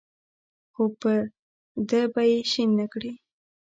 [0.73, 1.11] خو په
[1.89, 3.11] ده به یې شین نکړې.